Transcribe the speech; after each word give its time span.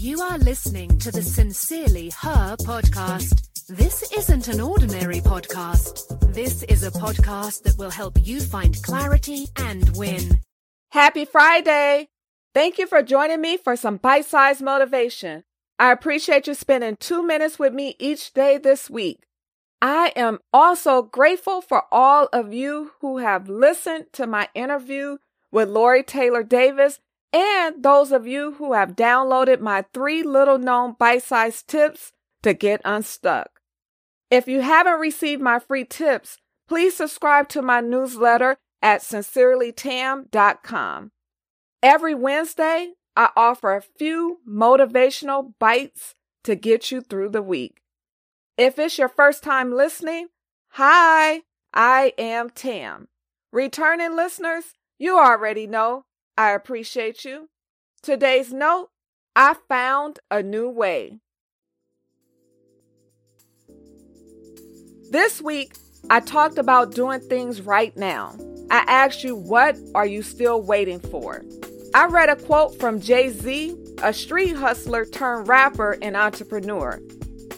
You 0.00 0.20
are 0.20 0.38
listening 0.38 0.96
to 0.98 1.10
the 1.10 1.22
Sincerely 1.22 2.10
Her 2.10 2.54
podcast. 2.58 3.66
This 3.66 4.12
isn't 4.12 4.46
an 4.46 4.60
ordinary 4.60 5.18
podcast. 5.18 6.32
This 6.32 6.62
is 6.62 6.84
a 6.84 6.92
podcast 6.92 7.64
that 7.64 7.76
will 7.78 7.90
help 7.90 8.16
you 8.22 8.40
find 8.40 8.80
clarity 8.84 9.48
and 9.56 9.96
win. 9.96 10.38
Happy 10.92 11.24
Friday! 11.24 12.10
Thank 12.54 12.78
you 12.78 12.86
for 12.86 13.02
joining 13.02 13.40
me 13.40 13.56
for 13.56 13.74
some 13.74 13.96
bite 13.96 14.26
sized 14.26 14.62
motivation. 14.62 15.42
I 15.80 15.90
appreciate 15.90 16.46
you 16.46 16.54
spending 16.54 16.96
two 17.00 17.26
minutes 17.26 17.58
with 17.58 17.74
me 17.74 17.96
each 17.98 18.32
day 18.32 18.56
this 18.56 18.88
week. 18.88 19.26
I 19.82 20.12
am 20.14 20.38
also 20.52 21.02
grateful 21.02 21.60
for 21.60 21.82
all 21.90 22.28
of 22.32 22.54
you 22.54 22.92
who 23.00 23.18
have 23.18 23.48
listened 23.48 24.06
to 24.12 24.28
my 24.28 24.48
interview 24.54 25.18
with 25.50 25.68
Lori 25.68 26.04
Taylor 26.04 26.44
Davis 26.44 27.00
and 27.32 27.82
those 27.82 28.12
of 28.12 28.26
you 28.26 28.52
who 28.52 28.72
have 28.72 28.96
downloaded 28.96 29.60
my 29.60 29.84
three 29.92 30.22
little 30.22 30.58
known 30.58 30.94
bite 30.98 31.22
sized 31.22 31.68
tips 31.68 32.12
to 32.42 32.54
get 32.54 32.80
unstuck. 32.84 33.60
If 34.30 34.48
you 34.48 34.60
haven't 34.60 35.00
received 35.00 35.42
my 35.42 35.58
free 35.58 35.84
tips, 35.84 36.38
please 36.68 36.96
subscribe 36.96 37.48
to 37.50 37.62
my 37.62 37.80
newsletter 37.80 38.56
at 38.82 39.00
sincerelytam.com. 39.00 41.12
Every 41.82 42.14
Wednesday, 42.14 42.92
I 43.16 43.30
offer 43.36 43.74
a 43.74 43.82
few 43.82 44.38
motivational 44.48 45.54
bites 45.58 46.14
to 46.44 46.54
get 46.54 46.90
you 46.90 47.00
through 47.00 47.30
the 47.30 47.42
week. 47.42 47.80
If 48.56 48.78
it's 48.78 48.98
your 48.98 49.08
first 49.08 49.42
time 49.42 49.72
listening, 49.72 50.28
hi, 50.70 51.42
I 51.72 52.12
am 52.18 52.50
Tam. 52.50 53.08
Returning 53.52 54.14
listeners, 54.14 54.74
you 54.98 55.18
already 55.18 55.66
know 55.66 56.04
I 56.38 56.52
appreciate 56.52 57.24
you. 57.24 57.48
Today's 58.00 58.52
note 58.52 58.90
I 59.34 59.56
found 59.68 60.20
a 60.30 60.40
new 60.40 60.68
way. 60.68 61.18
This 65.10 65.42
week, 65.42 65.74
I 66.08 66.20
talked 66.20 66.56
about 66.56 66.94
doing 66.94 67.18
things 67.18 67.60
right 67.60 67.96
now. 67.96 68.36
I 68.70 68.84
asked 68.86 69.24
you, 69.24 69.34
what 69.34 69.76
are 69.96 70.06
you 70.06 70.22
still 70.22 70.62
waiting 70.62 71.00
for? 71.00 71.44
I 71.92 72.06
read 72.06 72.28
a 72.28 72.36
quote 72.36 72.78
from 72.78 73.00
Jay 73.00 73.30
Z, 73.30 73.74
a 74.04 74.12
street 74.12 74.54
hustler 74.54 75.06
turned 75.06 75.48
rapper 75.48 75.98
and 76.00 76.16
entrepreneur. 76.16 77.00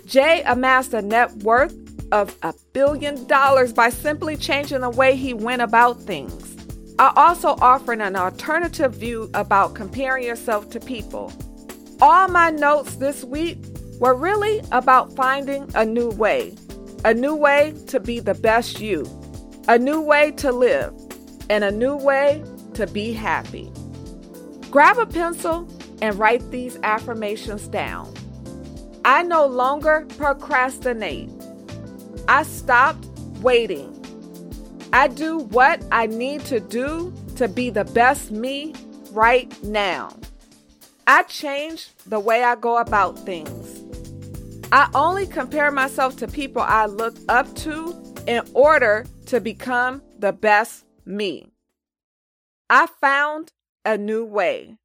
Jay 0.06 0.42
amassed 0.46 0.94
a 0.94 1.02
net 1.02 1.30
worth 1.42 1.76
of 2.12 2.34
a 2.42 2.54
billion 2.72 3.26
dollars 3.26 3.74
by 3.74 3.90
simply 3.90 4.38
changing 4.38 4.80
the 4.80 4.88
way 4.88 5.16
he 5.16 5.34
went 5.34 5.60
about 5.60 6.00
things. 6.00 6.59
I 7.00 7.14
also 7.16 7.56
offering 7.62 8.02
an 8.02 8.14
alternative 8.14 8.94
view 8.94 9.30
about 9.32 9.74
comparing 9.74 10.22
yourself 10.22 10.68
to 10.68 10.80
people. 10.80 11.32
All 12.02 12.28
my 12.28 12.50
notes 12.50 12.96
this 12.96 13.24
week 13.24 13.56
were 13.98 14.14
really 14.14 14.60
about 14.70 15.16
finding 15.16 15.66
a 15.74 15.86
new 15.86 16.10
way 16.10 16.54
a 17.06 17.14
new 17.14 17.34
way 17.34 17.74
to 17.86 17.98
be 17.98 18.20
the 18.20 18.34
best 18.34 18.78
you, 18.78 19.06
a 19.68 19.78
new 19.78 20.02
way 20.02 20.32
to 20.32 20.52
live, 20.52 20.92
and 21.48 21.64
a 21.64 21.70
new 21.70 21.96
way 21.96 22.44
to 22.74 22.86
be 22.86 23.12
happy. 23.12 23.72
Grab 24.70 24.98
a 24.98 25.06
pencil 25.06 25.66
and 26.02 26.18
write 26.18 26.50
these 26.50 26.78
affirmations 26.82 27.66
down. 27.68 28.12
I 29.06 29.22
no 29.22 29.46
longer 29.46 30.06
procrastinate. 30.18 31.30
I 32.28 32.42
stopped 32.42 33.06
waiting. 33.40 33.99
I 34.92 35.06
do 35.06 35.38
what 35.38 35.84
I 35.92 36.06
need 36.06 36.44
to 36.46 36.58
do 36.58 37.14
to 37.36 37.46
be 37.46 37.70
the 37.70 37.84
best 37.84 38.32
me 38.32 38.74
right 39.12 39.50
now. 39.62 40.16
I 41.06 41.22
change 41.24 41.90
the 42.06 42.18
way 42.18 42.42
I 42.42 42.56
go 42.56 42.76
about 42.76 43.18
things. 43.20 43.84
I 44.72 44.90
only 44.94 45.26
compare 45.26 45.70
myself 45.70 46.16
to 46.16 46.28
people 46.28 46.62
I 46.62 46.86
look 46.86 47.16
up 47.28 47.54
to 47.56 47.96
in 48.26 48.42
order 48.52 49.06
to 49.26 49.40
become 49.40 50.02
the 50.18 50.32
best 50.32 50.84
me. 51.04 51.52
I 52.68 52.86
found 53.00 53.52
a 53.84 53.96
new 53.96 54.24
way. 54.24 54.76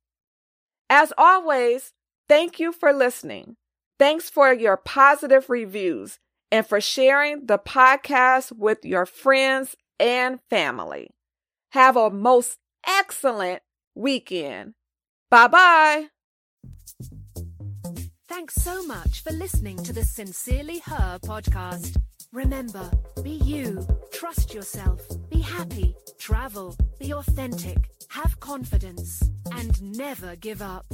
As 0.90 1.14
always, 1.18 1.94
thank 2.30 2.60
you 2.60 2.72
for 2.72 2.94
listening. 2.94 3.58
Thanks 3.98 4.30
for 4.30 4.54
your 4.54 4.78
positive 4.78 5.50
reviews 5.50 6.20
and 6.52 6.66
for 6.66 6.80
sharing 6.80 7.48
the 7.48 7.58
podcast 7.58 8.52
with 8.52 8.86
your 8.86 9.06
friends 9.06 9.76
and 10.00 10.40
family. 10.50 11.12
Have 11.72 11.98
a 11.98 12.10
most 12.10 12.58
excellent 12.88 13.62
weekend. 13.96 14.74
Bye 15.30 15.48
bye. 15.48 16.08
Thanks 18.28 18.56
so 18.56 18.86
much 18.86 19.24
for 19.24 19.32
listening 19.32 19.78
to 19.84 19.94
the 19.94 20.04
Sincerely 20.04 20.80
Her 20.80 21.20
podcast. 21.24 21.98
Remember, 22.32 22.92
be 23.24 23.32
you, 23.32 23.88
trust 24.12 24.54
yourself, 24.54 25.02
be 25.30 25.40
happy, 25.40 25.96
travel, 26.18 26.76
be 27.00 27.14
authentic, 27.14 27.90
have 28.10 28.40
confidence, 28.40 29.24
and 29.54 29.82
never 29.98 30.36
give 30.36 30.62
up. 30.62 30.86